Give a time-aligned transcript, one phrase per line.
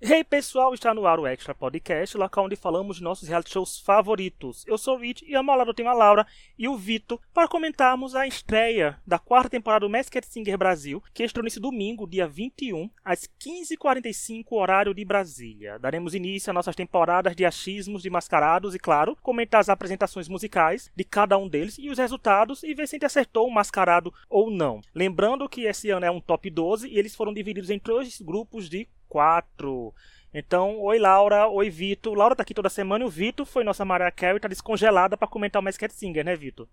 [0.00, 3.80] Hey pessoal, está no ar o Extra Podcast, local onde falamos de nossos reality shows
[3.80, 4.64] favoritos.
[4.64, 6.24] Eu sou o Rich e ao meu lado tenho a Laura
[6.56, 11.24] e o Vitor para comentarmos a estreia da quarta temporada do Masked Singer Brasil, que
[11.24, 15.80] estreou nesse domingo, dia 21, às 15h45, horário de Brasília.
[15.80, 20.92] Daremos início às nossas temporadas de achismos, de mascarados e, claro, comentar as apresentações musicais
[20.94, 24.14] de cada um deles e os resultados e ver se a gente acertou o mascarado
[24.30, 24.80] ou não.
[24.94, 28.68] Lembrando que esse ano é um top 12 e eles foram divididos em dois grupos
[28.68, 29.94] de 4.
[30.32, 32.14] Então, oi Laura, oi Vitor.
[32.14, 35.26] Laura tá aqui toda semana e o Vitor foi nossa Mariah Carey, tá descongelada para
[35.26, 36.68] comentar o Masked Singer, né, Vitor?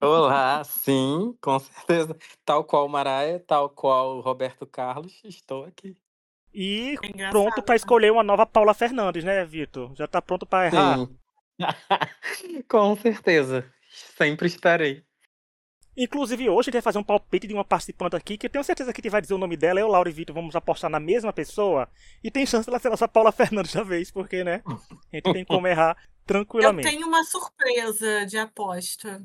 [0.00, 2.16] Olá, sim, com certeza.
[2.44, 5.96] Tal qual Mariah, tal qual Roberto Carlos, estou aqui.
[6.52, 9.92] E é pronto para escolher uma nova Paula Fernandes, né, Vitor?
[9.96, 10.98] Já tá pronto para errar?
[10.98, 11.18] Sim.
[12.68, 13.64] com certeza.
[14.16, 15.02] Sempre estarei.
[15.96, 18.64] Inclusive, hoje a gente vai fazer um palpite de uma participante aqui, que eu tenho
[18.64, 19.78] certeza que a gente vai dizer o nome dela.
[19.78, 21.88] Eu, Laura e Vitor, vamos apostar na mesma pessoa.
[22.22, 24.62] E tem chance dela ser nossa Paula Fernandes da vez, porque, né?
[24.66, 26.88] A gente tem como errar tranquilamente.
[26.88, 29.22] Eu tenho uma surpresa de aposta.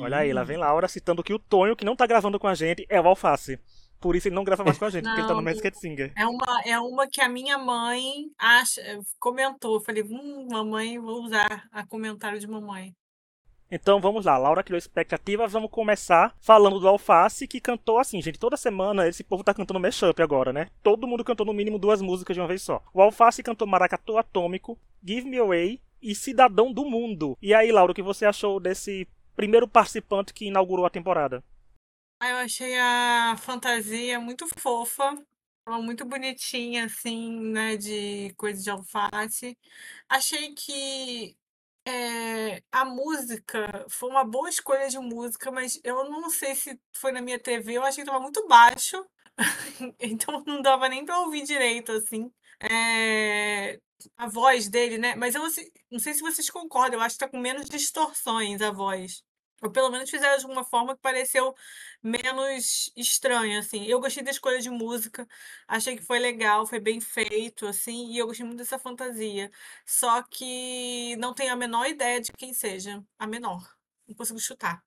[0.00, 2.54] Olha aí, lá vem Laura citando que o Tonho, que não tá gravando com a
[2.54, 3.58] gente, é o Alface.
[4.00, 5.78] Por isso ele não grava mais com a gente, não, porque ele tá no Masked
[5.78, 6.12] Singer.
[6.16, 8.82] É uma, é uma que a minha mãe acha,
[9.20, 9.76] comentou.
[9.76, 12.92] Eu falei, hum, mamãe, vou usar a comentário de mamãe.
[13.74, 18.38] Então vamos lá, Laura criou expectativas, vamos começar falando do Alface, que cantou assim, gente,
[18.38, 20.68] toda semana esse povo tá cantando mashup agora, né?
[20.82, 22.84] Todo mundo cantou no mínimo duas músicas de uma vez só.
[22.92, 27.38] O Alface cantou Maracatu Atômico, Give Me Away e Cidadão do Mundo.
[27.40, 31.42] E aí, Laura, o que você achou desse primeiro participante que inaugurou a temporada?
[32.20, 35.16] Ah, eu achei a fantasia muito fofa,
[35.66, 39.56] muito bonitinha, assim, né, de coisa de alface.
[40.10, 41.34] Achei que
[41.86, 47.12] é, a música foi uma boa escolha de música, mas eu não sei se foi
[47.12, 49.04] na minha TV, eu achei que estava muito baixo,
[50.00, 52.30] então não dava nem para ouvir direito, assim.
[52.60, 53.80] É,
[54.16, 55.14] a voz dele, né?
[55.16, 58.70] Mas eu não sei se vocês concordam, eu acho que tá com menos distorções a
[58.70, 59.22] voz.
[59.62, 61.54] Ou pelo menos fizeram de uma forma que pareceu
[62.02, 63.86] menos estranho, assim.
[63.86, 65.26] Eu gostei da escolha de música,
[65.68, 69.50] achei que foi legal, foi bem feito, assim, e eu gostei muito dessa fantasia.
[69.86, 73.62] Só que não tenho a menor ideia de quem seja, a menor.
[74.08, 74.82] Não consigo chutar.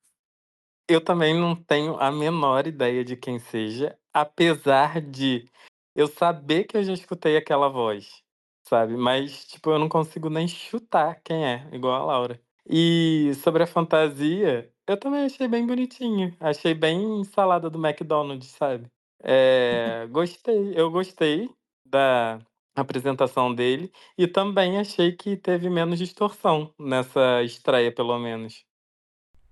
[0.88, 5.48] Eu também não tenho a menor ideia de quem seja, apesar de
[5.94, 8.22] eu saber que eu já escutei aquela voz,
[8.62, 8.96] sabe?
[8.96, 12.45] Mas, tipo, eu não consigo nem chutar quem é, igual a Laura.
[12.68, 16.34] E sobre a fantasia, eu também achei bem bonitinho.
[16.40, 18.90] Achei bem salada do McDonald's, sabe?
[19.22, 21.48] É, gostei, eu gostei
[21.84, 22.38] da
[22.74, 28.64] apresentação dele e também achei que teve menos distorção nessa estreia, pelo menos.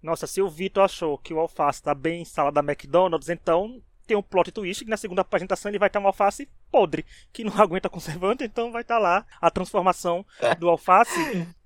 [0.03, 4.17] Nossa, se o Vitor achou que o alface tá bem salada da McDonald's, então tem
[4.17, 7.53] um plot twist que na segunda apresentação ele vai estar um alface podre, que não
[7.59, 10.25] aguenta conservante, então vai estar lá a transformação
[10.59, 11.49] do alface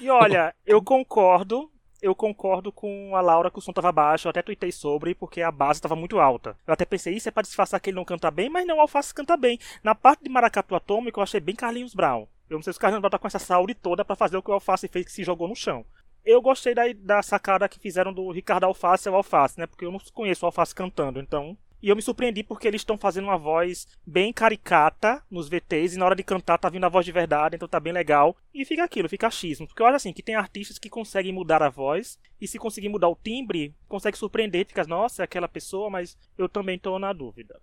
[0.00, 1.70] e olha, eu concordo.
[2.02, 5.40] Eu concordo com a Laura que o som tava baixo, eu até tuitei sobre, porque
[5.40, 6.54] a base tava muito alta.
[6.66, 8.80] Eu até pensei, isso é pra disfarçar que ele não canta bem, mas não, o
[8.82, 9.58] Alface canta bem.
[9.82, 12.26] Na parte de Maracatu Atômico, eu achei bem Carlinhos Brown.
[12.50, 14.42] Eu não sei se o Carlinhos Brown tá com essa saúde toda para fazer o
[14.42, 15.82] que o Alface fez, que se jogou no chão.
[16.22, 19.66] Eu gostei da, da sacada que fizeram do Ricardo Alface ao Alface, né?
[19.66, 22.96] Porque eu não conheço o Alface cantando, então e eu me surpreendi porque eles estão
[22.96, 26.88] fazendo uma voz bem caricata nos VTs e na hora de cantar tá vindo a
[26.88, 28.34] voz de verdade, então tá bem legal.
[28.54, 29.66] E fica aquilo, fica achismo.
[29.66, 32.88] Porque eu acho assim que tem artistas que conseguem mudar a voz e se conseguir
[32.88, 37.12] mudar o timbre, consegue surpreender, fica, nossa, é aquela pessoa, mas eu também tô na
[37.12, 37.60] dúvida.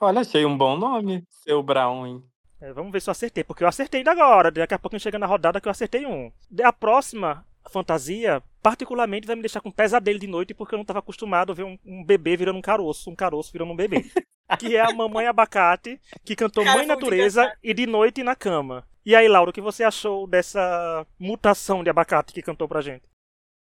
[0.00, 2.22] Olha, achei um bom nome, seu Brown, hein?
[2.60, 4.50] É, vamos ver se eu acertei, porque eu acertei ainda agora.
[4.50, 6.32] Daqui a pouco chega na rodada que eu acertei um.
[6.64, 10.98] A próxima fantasia, particularmente, vai me deixar com pesadelo de noite porque eu não estava
[10.98, 14.04] acostumado a ver um, um, bebê virando um caroço, um caroço virando um bebê.
[14.58, 18.86] que é a Mamãe Abacate, que cantou Cara, Mãe Natureza e De Noite na Cama.
[19.04, 23.10] E aí, Laura, o que você achou dessa mutação de abacate que cantou pra gente?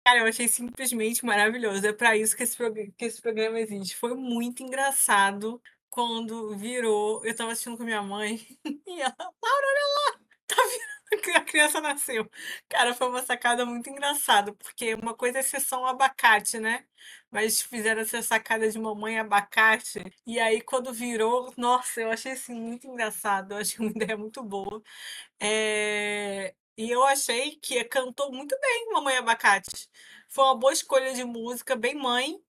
[0.06, 1.86] Cara, eu achei simplesmente maravilhoso.
[1.86, 2.58] É para isso que esse,
[2.98, 3.96] que esse programa existe.
[3.96, 7.24] Foi muito engraçado quando virou.
[7.24, 8.36] Eu tava assistindo com minha mãe
[8.66, 10.20] e ela, Laura, olha lá!
[10.48, 10.89] Tá virando
[11.36, 12.30] a criança nasceu.
[12.68, 16.86] Cara, foi uma sacada muito engraçada, porque uma coisa é um abacate, né?
[17.32, 20.00] Mas fizeram essa sacada de mamãe abacate.
[20.26, 23.54] E aí, quando virou, nossa, eu achei assim muito engraçado.
[23.54, 24.82] Eu achei uma ideia muito boa.
[25.40, 26.56] É...
[26.78, 29.90] E eu achei que cantou muito bem Mamãe Abacate.
[30.30, 32.42] Foi uma boa escolha de música, bem mãe.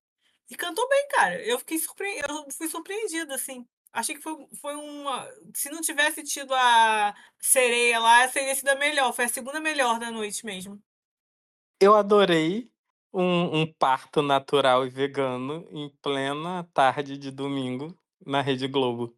[0.51, 1.43] E cantou bem, cara.
[1.45, 2.07] Eu fiquei surpre...
[2.29, 3.67] eu fui surpreendida, assim.
[3.93, 5.29] Achei que foi, foi uma.
[5.55, 9.13] Se não tivesse tido a sereia lá, seria sido a melhor.
[9.13, 10.81] Foi a segunda melhor da noite mesmo.
[11.81, 12.71] Eu adorei
[13.13, 19.17] um, um parto natural e vegano em plena tarde de domingo na Rede Globo.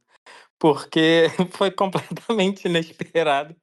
[0.58, 3.54] Porque foi completamente inesperado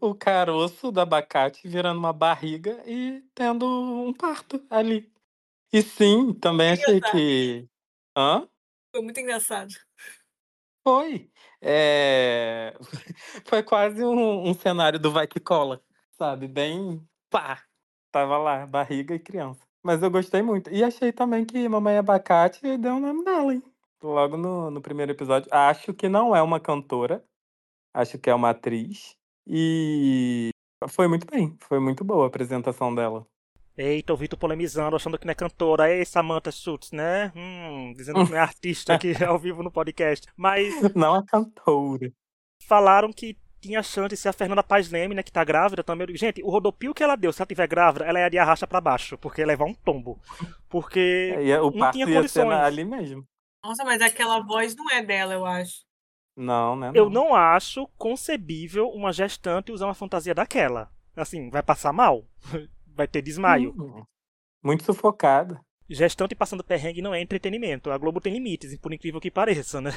[0.00, 5.12] o caroço do abacate virando uma barriga e tendo um parto ali.
[5.72, 7.68] E sim, também achei que.
[8.16, 8.48] Hã?
[8.90, 9.74] Foi muito engraçado.
[10.86, 11.28] Foi.
[11.60, 12.72] É...
[13.44, 16.46] Foi quase um, um cenário do vai que cola, sabe?
[16.46, 17.60] Bem pá.
[18.12, 19.66] Tava lá, barriga e criança.
[19.82, 20.70] Mas eu gostei muito.
[20.70, 23.62] E achei também que Mamãe Abacate deu o nome dela, hein?
[24.00, 25.48] Logo no, no primeiro episódio.
[25.52, 27.24] Acho que não é uma cantora.
[27.92, 29.16] Acho que é uma atriz.
[29.44, 30.50] E
[30.88, 31.56] foi muito bem.
[31.62, 33.26] Foi muito boa a apresentação dela.
[33.76, 35.92] Eita, o Vitor polemizando, achando que não é cantora.
[35.92, 37.30] Ei, Samantha Schultz, né?
[37.36, 40.26] Hum, dizendo que não é artista aqui ao vivo no podcast.
[40.36, 42.10] Mas Não é cantora.
[42.62, 45.22] falaram que tinha chance de ser a Fernanda Paz Leme, né?
[45.22, 46.06] Que tá grávida também.
[46.16, 48.80] Gente, o rodopio que ela deu, se ela tiver grávida, ela ia de arracha pra
[48.80, 50.18] baixo, porque ia levar um tombo.
[50.68, 52.64] Porque É, e o não tinha ia ser na- condições.
[52.66, 53.24] ali mesmo.
[53.64, 55.84] Nossa, mas aquela voz não é dela, eu acho.
[56.36, 56.92] Não, né?
[56.94, 60.90] Eu não acho concebível uma gestante usar uma fantasia daquela.
[61.16, 62.24] Assim, vai passar mal.
[62.96, 63.74] Vai ter desmaio.
[63.76, 64.02] Hum,
[64.64, 65.60] Muito sufocada.
[65.88, 67.90] Gestante passando perrengue não é entretenimento.
[67.90, 69.90] A Globo tem limites, por incrível que pareça, né?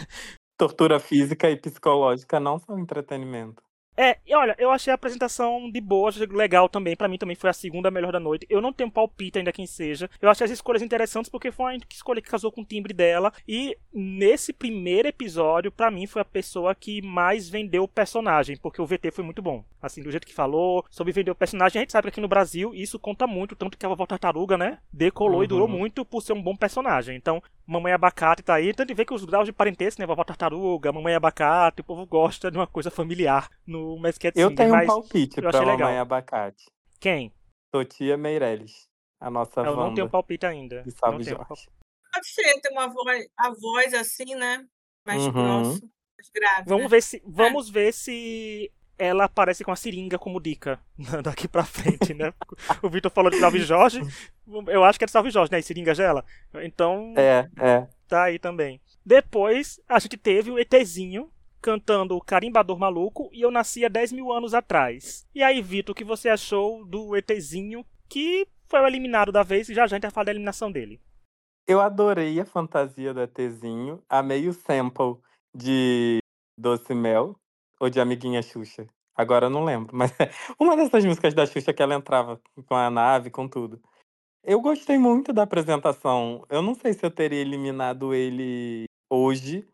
[0.57, 3.63] Tortura física e psicológica não são entretenimento.
[4.01, 6.95] É, e olha, eu achei a apresentação de boa, achei legal também.
[6.95, 8.45] Pra mim também foi a segunda melhor da noite.
[8.49, 10.09] Eu não tenho palpite ainda quem seja.
[10.21, 13.33] Eu achei as escolhas interessantes porque foi uma escolha que casou com o timbre dela.
[13.45, 18.81] E nesse primeiro episódio, pra mim, foi a pessoa que mais vendeu o personagem, porque
[18.81, 19.65] o VT foi muito bom.
[19.81, 22.27] Assim, do jeito que falou, sobre vender o personagem, a gente sabe que aqui no
[22.27, 25.77] Brasil isso conta muito, tanto que a vovó Tartaruga, né, decolou e durou Uhum.
[25.77, 27.15] muito por ser um bom personagem.
[27.17, 30.23] Então, Mamãe Abacate tá aí, tanto de ver que os graus de parentesco, né, vovó
[30.23, 34.83] Tartaruga, Mamãe Abacate, o povo gosta de uma coisa familiar no Mesquite Eu Singer, tenho
[34.83, 35.97] um palpite eu pra Mamãe legal.
[36.01, 36.65] Abacate.
[36.99, 37.31] quem?
[37.71, 38.89] Totia Meirelles,
[39.19, 40.81] a nossa Eu não Wanda tenho palpite ainda.
[40.81, 41.69] de Não Salve tenho Jorge.
[42.11, 44.65] Pode ser, ter uma voz, a voz assim, né?
[45.05, 45.31] Mais Uhum.
[45.31, 46.63] grossa, mais grave.
[46.65, 46.89] Vamos né?
[46.89, 50.79] ver se vamos ver se ela aparece com a seringa como dica
[51.23, 52.33] daqui pra frente, né?
[52.83, 54.01] O Vitor falou de Salve Jorge,
[54.67, 55.59] eu acho que é de Salve Jorge, né?
[55.59, 56.23] E seringa gela.
[56.61, 57.87] Então, É, é.
[58.07, 58.81] tá aí também.
[59.05, 61.31] Depois, a gente teve o ETzinho
[61.61, 65.25] cantando o Carimbador Maluco e eu nasci há 10 mil anos atrás.
[65.33, 69.69] E aí, Vitor, o que você achou do ETzinho que foi o eliminado da vez
[69.69, 71.01] e já já a gente vai falar da eliminação dele?
[71.67, 75.17] Eu adorei a fantasia do ETzinho, amei o sample
[75.55, 76.19] de
[76.57, 77.35] Doce Mel
[77.79, 78.87] ou de Amiguinha Xuxa.
[79.15, 80.11] Agora eu não lembro, mas
[80.59, 83.81] uma dessas músicas da Xuxa que ela entrava com a nave, com tudo.
[84.43, 86.45] Eu gostei muito da apresentação.
[86.49, 89.67] Eu não sei se eu teria eliminado ele hoje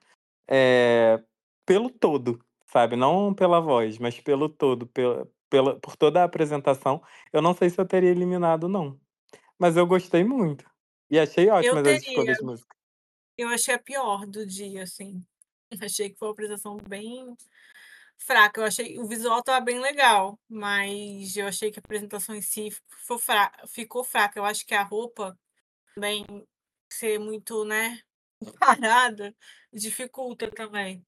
[0.47, 1.21] é,
[1.65, 2.95] pelo todo, sabe?
[2.95, 7.03] Não pela voz, mas pelo todo, pela, pela, por toda a apresentação.
[7.31, 8.99] Eu não sei se eu teria eliminado, não.
[9.57, 10.65] Mas eu gostei muito.
[11.09, 12.09] E achei ótimas as teria.
[12.09, 12.75] escolhas de música.
[13.37, 15.21] Eu achei a pior do dia, assim.
[15.81, 17.35] Achei que foi uma apresentação bem
[18.17, 18.61] fraca.
[18.61, 22.69] Eu achei o visual tava bem legal, mas eu achei que a apresentação em si
[22.71, 23.51] ficou, fra...
[23.67, 24.39] ficou fraca.
[24.39, 25.37] Eu acho que a roupa
[25.93, 26.25] também
[26.91, 27.99] ser muito, né,
[28.59, 29.35] parada
[29.71, 31.05] dificulta também.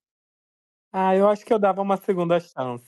[0.91, 2.85] Ah, eu acho que eu dava uma segunda chance.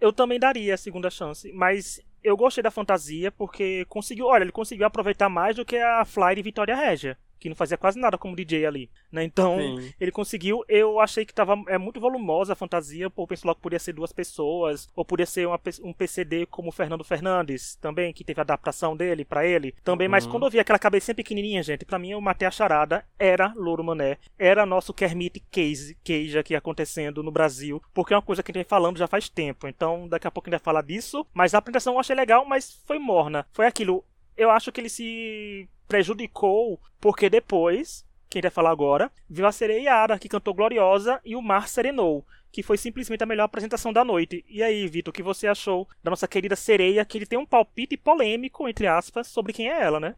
[0.00, 4.52] Eu também daria a segunda chance, mas eu gostei da fantasia porque conseguiu, olha, ele
[4.52, 8.18] conseguiu aproveitar mais do que a Fly e Vitória Régia, que não fazia quase nada
[8.18, 9.24] como DJ ali, né?
[9.24, 9.92] Então, Sim.
[10.00, 13.62] ele conseguiu, eu achei que tava é muito volumosa a fantasia, pô, eu logo que
[13.62, 18.12] podia ser duas pessoas, ou podia ser uma, um PCD como o Fernando Fernandes, também,
[18.12, 20.30] que teve a adaptação dele pra ele, também, mas Uhum.
[20.32, 23.84] quando eu vi aquela cabecinha pequenininha, gente, pra mim eu matei a charada, era Louro
[23.84, 28.50] Mané, era nosso Kermit Case, Cage aqui acontecendo no Brasil, porque é uma coisa que
[28.50, 30.82] a gente vem falando já faz tempo, então daqui a pouco a gente vai falar
[30.82, 34.04] disso, mas a apresentação eu achei legal, mas foi morna, foi aquilo,
[34.36, 39.82] eu acho que ele se prejudicou porque depois, quem vai falar agora, viu a sereia
[39.90, 44.04] Yara, que cantou Gloriosa, e o Mar Serenou, que foi simplesmente a melhor apresentação da
[44.04, 44.44] noite.
[44.48, 47.46] E aí, Vitor, o que você achou da nossa querida sereia, que ele tem um
[47.46, 50.16] palpite polêmico, entre aspas, sobre quem é ela, né?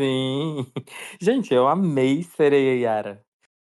[0.00, 0.66] Sim.
[1.20, 3.24] Gente, eu amei Sereia Yara.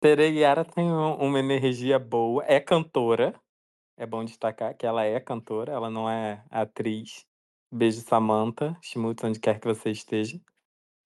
[0.03, 3.33] Sereia Yara tem um- uma energia boa, é cantora.
[3.97, 7.25] É bom destacar que ela é cantora, ela não é atriz.
[7.71, 10.39] Beijo, Samantha, Schmutz, onde quer que você esteja.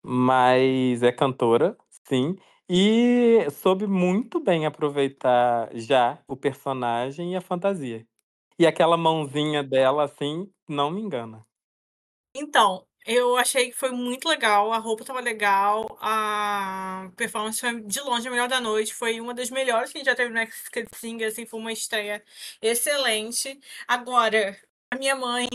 [0.03, 2.35] Mas é cantora, sim.
[2.69, 8.05] E soube muito bem aproveitar já o personagem e a fantasia.
[8.59, 11.45] E aquela mãozinha dela, assim, não me engana.
[12.35, 17.99] Então, eu achei que foi muito legal, a roupa estava legal, a performance foi de
[18.01, 20.35] longe a melhor da noite, foi uma das melhores que a gente já teve no
[20.35, 22.23] Next Singer, assim, foi uma estreia
[22.61, 23.59] excelente.
[23.87, 24.57] Agora,
[24.91, 25.47] a minha mãe,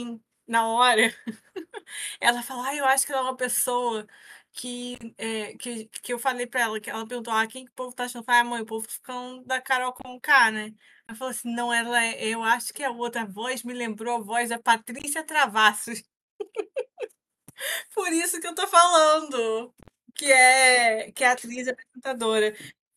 [0.46, 1.14] na hora,
[2.20, 4.06] ela fala, ah, eu acho que ela é uma pessoa
[4.58, 7.74] que, é, que, que eu falei pra ela, que ela perguntou, ah, quem que o
[7.74, 8.22] povo tá achando?
[8.22, 10.74] Eu falei, ah, mãe, o povo tá ficando da Carol com K, né?
[11.06, 14.18] Ela falou assim, não, ela é, eu acho que a outra voz me lembrou a
[14.18, 16.02] voz da Patrícia Travassos.
[17.94, 19.72] Por isso que eu tô falando.
[20.16, 22.52] Que é, que é atriz e apresentadora.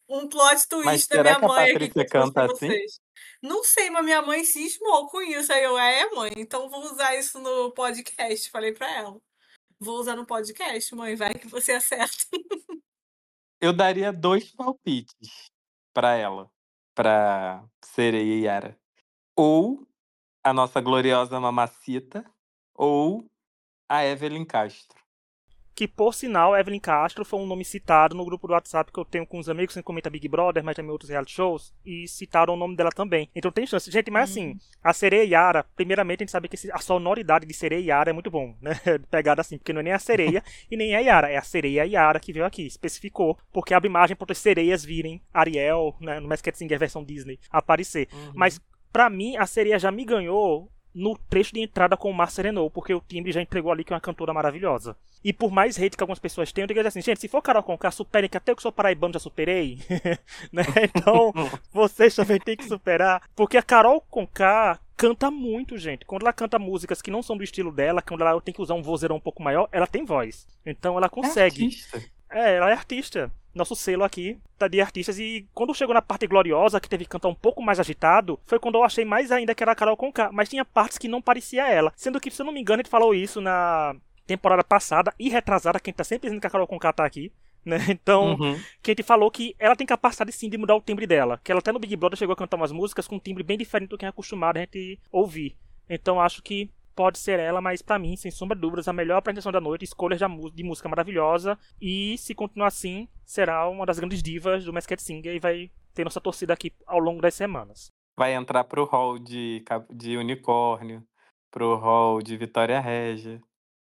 [0.10, 2.68] Um plot twist da minha mãe aqui que canta assim?
[2.68, 3.00] vocês.
[3.40, 5.54] Não sei, mas minha mãe cismou com isso.
[5.54, 8.50] Aí eu, é, mãe, então vou usar isso no podcast.
[8.50, 9.22] Falei pra ela.
[9.84, 12.24] Vou usar no podcast, mãe, vai que você acerta.
[13.60, 15.50] Eu daria dois palpites
[15.92, 16.52] pra ela,
[16.94, 18.80] pra Sereia e Yara.
[19.36, 19.88] Ou
[20.44, 22.24] a nossa gloriosa mamacita,
[22.76, 23.26] ou
[23.90, 25.01] a Evelyn Castro
[25.82, 29.04] que por sinal, Evelyn Castro foi um nome citado no grupo do WhatsApp que eu
[29.04, 32.54] tenho com os amigos que comenta Big Brother, mas também outros reality shows, e citaram
[32.54, 33.28] o nome dela também.
[33.34, 33.90] Então tem chance.
[33.90, 34.60] Gente, mas assim, uhum.
[34.84, 38.30] a Sereia Yara, primeiramente a gente sabe que a sonoridade de Sereia Yara é muito
[38.30, 38.80] bom, né?
[39.10, 41.84] Pegada assim, porque não é nem a sereia e nem a Yara, é a Sereia
[41.84, 46.28] Yara que veio aqui, especificou, porque abre imagem para outras sereias virem Ariel, né, no
[46.28, 48.08] Masked Singer versão Disney, aparecer.
[48.14, 48.34] Uhum.
[48.36, 48.62] Mas
[48.94, 52.70] para mim, a sereia já me ganhou no trecho de entrada com o Mar Serenou,
[52.70, 54.96] porque o timbre já entregou ali que é uma cantora maravilhosa.
[55.24, 57.64] E por mais hate que algumas pessoas tenham, eu digo assim, gente, se for Carol
[57.64, 59.80] Conká, superem, que até eu que sou paraibano já superei,
[60.52, 60.64] né?
[60.84, 61.32] Então,
[61.72, 66.06] vocês também têm que superar, porque a Carol Conká canta muito, gente.
[66.06, 68.76] Quando ela canta músicas que não são do estilo dela, quando ela tem que usar
[68.76, 70.48] um vozeirão um pouco maior, ela tem voz.
[70.66, 71.70] Então ela consegue.
[72.30, 75.20] É, é ela é artista nosso selo aqui tá de artistas.
[75.20, 78.60] E quando chegou na parte gloriosa, que teve que cantar um pouco mais agitado, foi
[78.60, 80.32] quando eu achei mais ainda que era a Carol Conká.
[80.32, 81.92] Mas tinha partes que não parecia ela.
[81.96, 85.80] Sendo que, se eu não me engano, ele falou isso na temporada passada e retrasada,
[85.80, 87.32] quem tá sempre dizendo que a Carol Conká tá aqui.
[87.64, 87.78] Né?
[87.90, 88.60] Então, uhum.
[88.82, 91.40] que a gente falou que ela tem capacidade sim de mudar o timbre dela.
[91.44, 93.56] Que ela até no Big Brother chegou a cantar umas músicas com um timbre bem
[93.56, 95.56] diferente do que é acostumado a gente ouvir.
[95.88, 99.18] Então acho que pode ser ela, mas para mim, sem sombra de dúvidas, a melhor
[99.18, 100.18] apresentação da noite, escolha
[100.54, 101.58] de música maravilhosa.
[101.80, 106.04] E se continuar assim, será uma das grandes divas do Masked Singer e vai ter
[106.04, 107.88] nossa torcida aqui ao longo das semanas.
[108.18, 111.04] Vai entrar pro hall de, de unicórnio,
[111.50, 113.42] pro hall de Vitória Régia,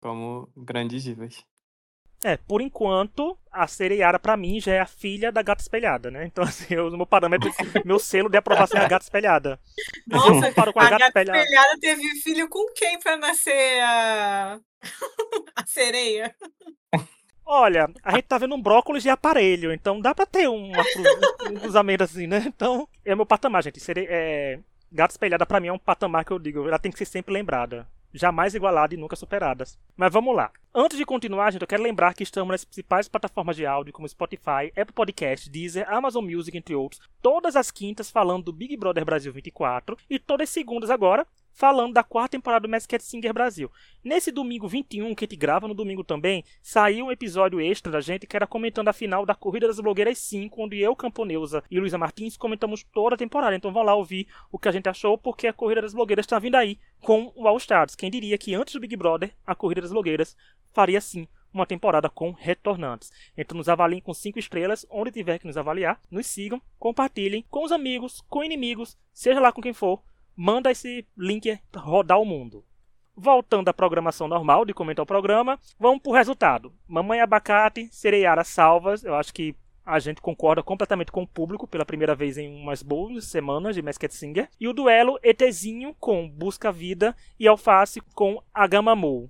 [0.01, 1.43] como grandes divas.
[2.23, 6.25] É, por enquanto, a Sereiara para mim já é a filha da gata espelhada, né?
[6.25, 7.49] Então, assim, o meu parâmetro,
[7.85, 9.59] meu selo de aprovação é a gata espelhada.
[10.05, 11.39] Nossa, com a, a gata, gata espelhada.
[11.39, 14.59] espelhada teve filho com quem pra nascer a,
[15.55, 16.35] a sereia?
[17.45, 21.55] Olha, a gente tá vendo um brócolis de aparelho, então dá pra ter um, um
[21.55, 22.43] cruzamento assim, né?
[22.45, 23.79] Então, é o meu patamar, gente.
[23.79, 24.59] Sereia, é...
[24.91, 27.31] Gata espelhada para mim é um patamar que eu digo, ela tem que ser sempre
[27.31, 29.77] lembrada jamais igualadas e nunca superadas.
[29.95, 30.51] Mas vamos lá.
[30.73, 34.07] Antes de continuar, gente, eu quero lembrar que estamos nas principais plataformas de áudio, como
[34.07, 39.03] Spotify, Apple Podcast, Deezer, Amazon Music, entre outros, todas as quintas falando do Big Brother
[39.03, 43.71] Brasil 24 e todas as segundas agora falando da quarta temporada do Masked Singer Brasil.
[44.03, 47.99] Nesse domingo 21, que a gente grava no domingo também, saiu um episódio extra da
[47.99, 51.79] gente que era comentando a final da Corrida das Blogueiras 5, onde eu, Camponeusa e
[51.79, 53.55] Luísa Martins comentamos toda a temporada.
[53.55, 56.39] Então vão lá ouvir o que a gente achou, porque a Corrida das Blogueiras está
[56.39, 57.95] vindo aí com o All Stars.
[57.95, 60.35] Quem diria que antes do Big Brother, a Corrida das Blogueiras
[60.71, 63.11] faria sim uma temporada com retornantes.
[63.35, 67.63] Então nos avaliem com 5 estrelas, onde tiver que nos avaliar, nos sigam, compartilhem com
[67.63, 70.01] os amigos, com inimigos, seja lá com quem for,
[70.41, 72.63] manda esse link rodar o mundo.
[73.13, 76.73] Voltando à programação normal de comentar o programa, vamos para o resultado.
[76.87, 79.53] Mamãe Abacate, Sereiara Salvas, eu acho que
[79.85, 83.81] a gente concorda completamente com o público pela primeira vez em umas boas semanas de
[83.81, 84.47] Masked Singer.
[84.57, 89.29] E o duelo ETzinho com Busca Vida e Alface com Agamamou.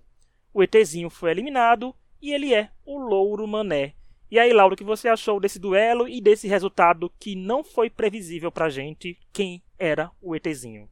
[0.54, 3.96] O ETzinho foi eliminado e ele é o Louro Mané.
[4.30, 7.90] E aí, Laura, o que você achou desse duelo e desse resultado que não foi
[7.90, 10.88] previsível pra gente quem era o ETzinho?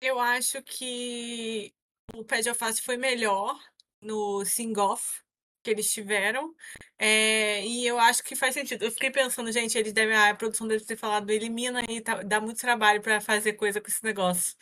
[0.00, 1.74] Eu acho que
[2.14, 3.58] o pé de alface foi melhor
[4.00, 5.22] no sing-off
[5.68, 6.54] que eles tiveram.
[6.98, 8.84] É, e eu acho que faz sentido.
[8.84, 12.40] Eu fiquei pensando, gente, eles devem, a produção deve ter falado, elimina aí, tá, dá
[12.40, 14.56] muito trabalho para fazer coisa com esse negócio.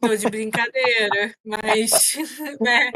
[0.00, 1.90] Tô de brincadeira, mas
[2.60, 2.90] né,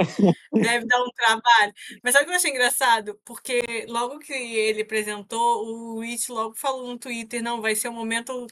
[0.52, 1.72] deve dar um trabalho.
[2.02, 3.20] Mas sabe o que eu achei engraçado?
[3.24, 7.92] Porque logo que ele apresentou, o Witch logo falou no Twitter, não, vai ser o
[7.92, 8.46] momento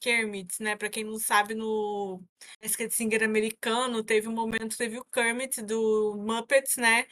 [0.00, 0.76] Kermit, né?
[0.76, 2.22] Para quem não sabe, no
[2.62, 7.06] Skate Singer americano, teve um momento, teve o Kermit do Muppets, né?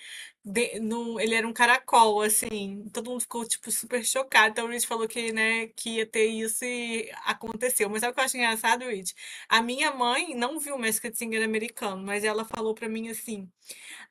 [0.51, 4.51] De, no, ele era um caracol, assim, todo mundo ficou, tipo, super chocado.
[4.53, 7.91] Então o Rich falou que, né, que ia ter isso e aconteceu.
[7.91, 9.15] Mas sabe o que eu acho engraçado, Rich?
[9.49, 13.51] A minha mãe não viu o Masked Singer americano, mas ela falou pra mim assim: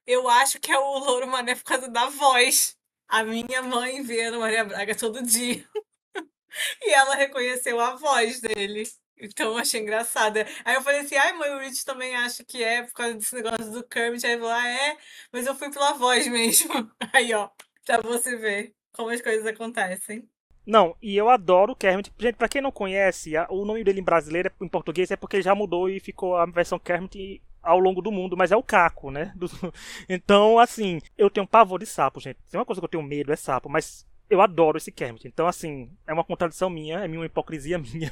[0.05, 2.77] eu acho que é o Louro Mané por causa da voz.
[3.07, 5.67] A minha mãe vê a Maria Braga todo dia.
[6.81, 8.83] e ela reconheceu a voz dele.
[9.19, 10.45] Então eu achei engraçada.
[10.65, 13.35] Aí eu falei assim, ai mãe, o Rich também acha que é por causa desse
[13.35, 14.25] negócio do Kermit.
[14.25, 14.97] Aí falou, ah, é?
[15.31, 16.91] Mas eu fui pela voz mesmo.
[17.13, 17.49] Aí, ó,
[17.87, 20.27] Pra você ver como as coisas acontecem.
[20.65, 22.11] Não, e eu adoro o Kermit.
[22.19, 25.43] Gente, pra quem não conhece, o nome dele em brasileiro, em português, é porque ele
[25.43, 29.09] já mudou e ficou a versão Kermit ao longo do mundo, mas é o Caco,
[29.09, 29.33] né?
[30.09, 32.37] Então, assim, eu tenho pavor de sapo, gente.
[32.51, 35.27] É uma coisa que eu tenho medo, é sapo, mas eu adoro esse Kermit.
[35.27, 38.11] Então, assim, é uma contradição minha, é uma hipocrisia minha,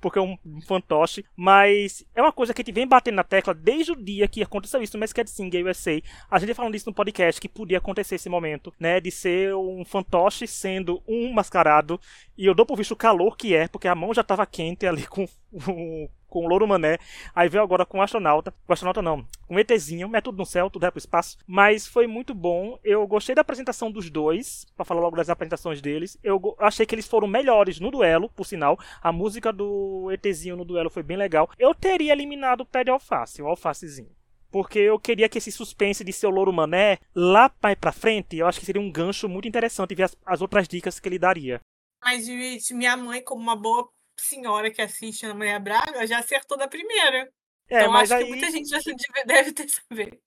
[0.00, 1.24] porque é um, fantoche.
[1.36, 4.42] Mas é uma coisa que a gente vem batendo na tecla desde o dia que
[4.42, 6.00] aconteceu isso no Masked Singer USA.
[6.30, 9.00] A gente falando isso no podcast que podia acontecer esse momento, né?
[9.00, 12.00] De ser um fantoche sendo um mascarado.
[12.36, 14.86] E eu dou por visto o calor que é, porque a mão já estava quente
[14.86, 16.96] ali com o com o Louro Mané,
[17.34, 20.38] aí veio agora com o astronauta, com o astronauta não, com o ETzinho, é tudo
[20.38, 24.08] no céu, tudo é pro espaço, mas foi muito bom, eu gostei da apresentação dos
[24.08, 28.30] dois, para falar logo das apresentações deles, eu achei que eles foram melhores no duelo,
[28.30, 32.66] por sinal, a música do ETzinho no duelo foi bem legal, eu teria eliminado o
[32.66, 34.10] pé de alface, o alfacezinho.
[34.50, 38.60] Porque eu queria que esse suspense de seu louro mané, lá pra frente, eu acho
[38.60, 41.58] que seria um gancho muito interessante ver as, as outras dicas que ele daria.
[42.04, 42.26] Mas,
[42.70, 47.30] minha mãe, como uma boa senhora que assiste Ana Maria Braga já acertou da primeira.
[47.68, 48.24] É, então mas acho aí...
[48.24, 48.78] que muita gente já
[49.26, 50.20] deve ter saber.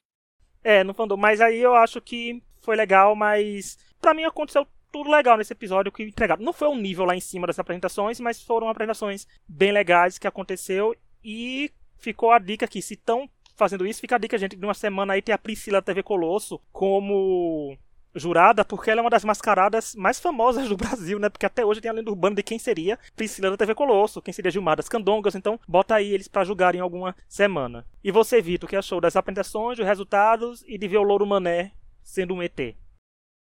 [0.63, 1.17] É, no fandom.
[1.17, 5.91] Mas aí eu acho que foi legal, mas para mim aconteceu tudo legal nesse episódio
[5.91, 6.43] que entregaram.
[6.43, 10.27] Não foi um nível lá em cima das apresentações, mas foram apresentações bem legais que
[10.27, 14.65] aconteceu e ficou a dica aqui, se estão fazendo isso, fica a dica, gente, de
[14.65, 17.77] uma semana aí tem a Priscila TV Colosso como
[18.15, 21.29] jurada porque ela é uma das mascaradas mais famosas do Brasil, né?
[21.29, 24.33] Porque até hoje tem a lenda urbana de quem seria Priscila da TV Colosso, quem
[24.33, 27.85] seria Gilmar das Candongas, então bota aí eles para julgarem alguma semana.
[28.03, 31.25] E você, Vitor, o que achou das apresentações, dos resultados e de ver o Louro
[31.25, 31.71] Mané
[32.03, 32.75] sendo um ET?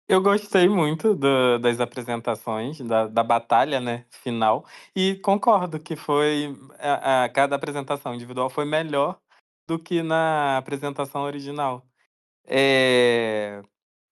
[0.08, 6.58] Eu gostei muito do, das apresentações, da, da batalha né, final, e concordo que foi
[6.80, 9.20] a, a, cada apresentação individual foi melhor
[9.68, 11.86] do que na apresentação original.
[12.44, 13.62] É,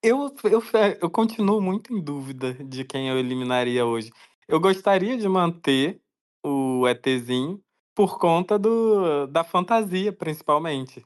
[0.01, 0.63] eu, eu,
[1.01, 4.12] eu continuo muito em dúvida de quem eu eliminaria hoje.
[4.48, 6.01] Eu gostaria de manter
[6.44, 7.62] o ETzinho
[7.96, 11.06] por conta do, da fantasia, principalmente.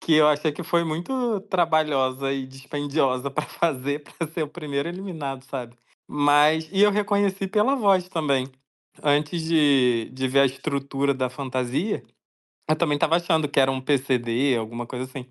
[0.00, 4.88] Que eu achei que foi muito trabalhosa e dispendiosa para fazer, para ser o primeiro
[4.88, 5.76] eliminado, sabe?
[6.08, 6.68] Mas.
[6.72, 8.50] E eu reconheci pela voz também.
[9.02, 12.02] Antes de, de ver a estrutura da fantasia,
[12.68, 15.28] eu também estava achando que era um PCD, alguma coisa assim.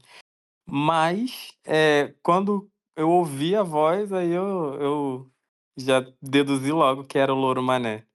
[0.68, 5.32] Mas, é, quando eu ouvi a voz, aí eu, eu
[5.76, 8.06] já deduzi logo que era o Louro Mané.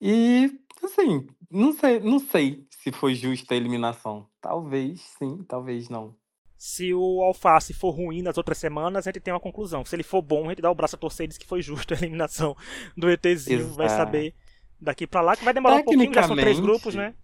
[0.00, 0.50] E,
[0.82, 4.28] assim, não sei, não sei se foi justa a eliminação.
[4.40, 6.16] Talvez sim, talvez não.
[6.56, 9.84] Se o Alface for ruim nas outras semanas, a gente tem uma conclusão.
[9.84, 11.60] Se ele for bom, a gente dá o braço a torcer e diz que foi
[11.62, 12.54] justa a eliminação
[12.96, 13.60] do ETzinho.
[13.60, 13.76] Exato.
[13.76, 14.34] Vai saber
[14.80, 17.14] daqui para lá, que vai demorar um pouquinho, já são três grupos, né?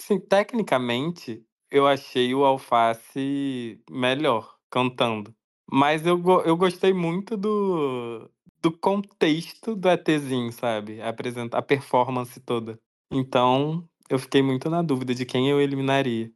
[0.00, 5.34] Sim, tecnicamente, eu achei o Alface melhor cantando.
[5.74, 8.30] Mas eu, eu gostei muito do,
[8.62, 11.02] do contexto do ETzinho, sabe?
[11.02, 12.78] A, apresenta, a performance toda.
[13.10, 16.30] Então, eu fiquei muito na dúvida de quem eu eliminaria.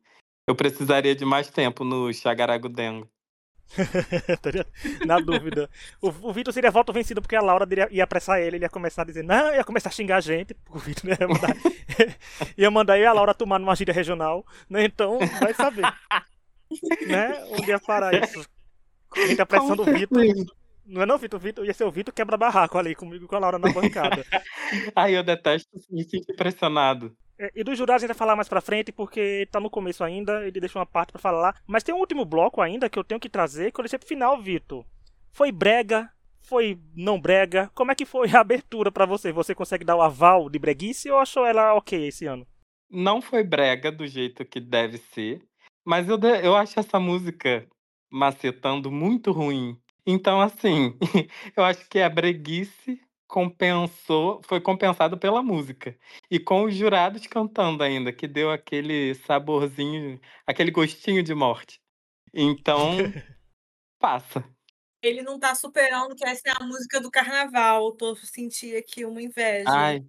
[0.44, 3.08] Eu precisaria de mais tempo no Chagaragudengo.
[5.06, 5.70] na dúvida.
[6.02, 8.68] O, o Vitor seria voto vencido porque a Laura ia, ia apressar ele, ele ia
[8.68, 11.56] começar a dizer, não, ia começar a xingar a gente, o Vitor ia mandar,
[12.58, 14.84] ia mandar eu e a Laura tomar numa gíria regional, né?
[14.84, 15.84] Então, vai saber.
[17.06, 17.44] né?
[17.52, 18.44] Onde ia parar isso.
[19.16, 20.18] A gente tá pressando o Vitor.
[20.88, 21.38] Não é não, Vitor?
[21.38, 24.24] Vitor ia ser o Vitor quebra-barraco ali comigo com a Laura na bancada.
[24.96, 27.14] Ai, eu detesto me sentir pressionado.
[27.38, 30.02] É, e dos jurados a gente vai falar mais pra frente, porque tá no começo
[30.02, 31.60] ainda, ele deixa uma parte para falar.
[31.66, 34.08] Mas tem um último bloco ainda que eu tenho que trazer, que eu deixei pro
[34.08, 34.84] final, Vitor.
[35.30, 36.10] Foi brega?
[36.40, 37.70] Foi não brega?
[37.74, 39.30] Como é que foi a abertura para você?
[39.30, 42.46] Você consegue dar o aval de breguice ou achou ela ok esse ano?
[42.90, 45.42] Não foi brega do jeito que deve ser,
[45.84, 47.68] mas eu, eu acho essa música
[48.10, 49.80] macetando muito ruim.
[50.06, 50.96] Então, assim,
[51.56, 55.96] eu acho que a breguice compensou, foi compensado pela música.
[56.30, 61.80] E com os jurados cantando ainda, que deu aquele saborzinho, aquele gostinho de morte.
[62.32, 62.96] Então,
[64.00, 64.42] passa.
[65.02, 67.92] Ele não tá superando que essa é a música do carnaval.
[67.92, 69.68] Tô sentindo aqui uma inveja.
[69.68, 70.04] Ai,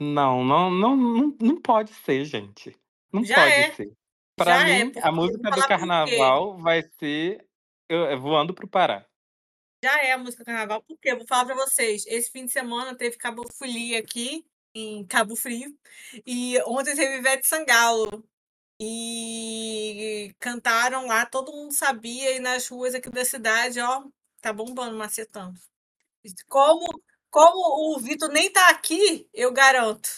[0.00, 2.74] não, não, não, não, não pode ser, gente.
[3.12, 3.72] Não Já pode é.
[3.72, 3.92] ser.
[4.40, 7.46] Pra Já é, mim, é, a música do carnaval vai ser
[7.90, 9.04] eu, Voando pro Pará.
[9.84, 12.52] Já é a música do carnaval, porque eu vou falar para vocês, esse fim de
[12.52, 15.76] semana teve Cabo Folia aqui, em Cabo Frio,
[16.26, 18.24] e ontem teve Ivete Sangalo.
[18.82, 24.04] E cantaram lá, todo mundo sabia, e nas ruas aqui da cidade, ó,
[24.40, 25.60] tá bombando, macetando.
[26.48, 26.86] Como,
[27.30, 30.08] como o Vitor nem tá aqui, eu garanto.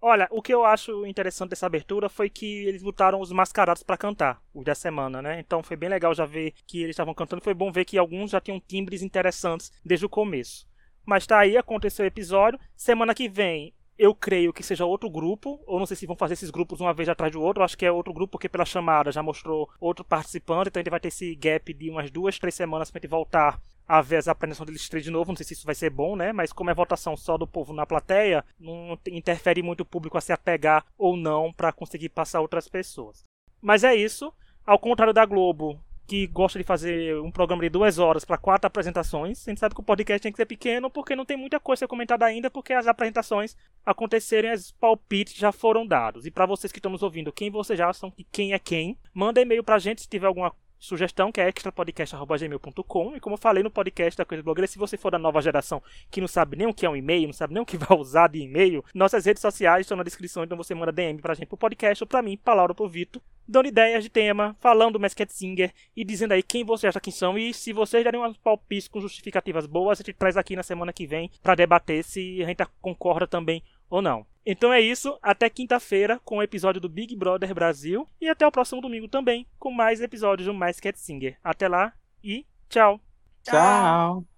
[0.00, 3.96] Olha, o que eu acho interessante dessa abertura foi que eles botaram os mascarados para
[3.96, 5.40] cantar, os da semana, né?
[5.40, 7.42] Então foi bem legal já ver que eles estavam cantando.
[7.42, 10.66] Foi bom ver que alguns já tinham timbres interessantes desde o começo.
[11.04, 12.58] Mas tá aí, aconteceu o episódio.
[12.76, 16.34] Semana que vem eu creio que seja outro grupo, ou não sei se vão fazer
[16.34, 18.64] esses grupos uma vez atrás do outro, eu acho que é outro grupo porque pela
[18.64, 22.38] chamada já mostrou outro participante, então a gente vai ter esse gap de umas duas,
[22.38, 25.46] três semanas pra gente voltar a ver as apresentações deles três de novo, não sei
[25.46, 28.44] se isso vai ser bom, né, mas como é votação só do povo na plateia,
[28.58, 33.24] não interfere muito o público a se apegar ou não para conseguir passar outras pessoas.
[33.60, 34.32] Mas é isso,
[34.64, 38.66] ao contrário da Globo, que gosta de fazer um programa de duas horas para quatro
[38.66, 39.46] apresentações.
[39.46, 41.84] A gente sabe que o podcast tem que ser pequeno porque não tem muita coisa
[41.84, 46.24] a comentada ainda, porque as apresentações acontecerem, os palpites já foram dados.
[46.24, 48.96] E para vocês que estão nos ouvindo, quem vocês já são e quem é quem,
[49.12, 50.54] manda e-mail pra gente se tiver alguma
[50.86, 53.16] sugestão, que é extrapodcast.gmail.com.
[53.16, 55.82] E como eu falei no podcast da Coisa Blogueira, se você for da nova geração
[56.10, 57.96] que não sabe nem o que é um e-mail, não sabe nem o que vai
[57.96, 61.46] usar de e-mail, nossas redes sociais estão na descrição, então você manda DM pra gente
[61.46, 64.94] pro podcast ou pra mim, pra Laura ou pro Vitor, dando ideias de tema, falando
[64.94, 67.38] do Masked Singer e dizendo aí quem você acha que são.
[67.38, 70.92] E se vocês derem umas palpites com justificativas boas, a gente traz aqui na semana
[70.92, 74.26] que vem para debater se a gente concorda também ou não.
[74.44, 78.52] Então é isso, até quinta-feira com o episódio do Big Brother Brasil e até o
[78.52, 81.36] próximo domingo também com mais episódios do Mais Cat Singer.
[81.42, 83.00] Até lá e tchau.
[83.42, 84.26] Tchau.